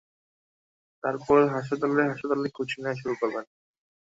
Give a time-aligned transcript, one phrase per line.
[1.03, 3.45] তারপর হাসপাতালে-হাসপাতালে খোঁজ নেয়া শুরু করবেন।